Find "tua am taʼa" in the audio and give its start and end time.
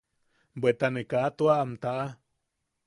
1.37-2.05